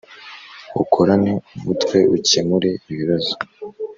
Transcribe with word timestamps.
Ukorane 0.81 1.31
umwete 1.55 1.99
ukemure 2.15 2.69
ibibazo 2.91 3.33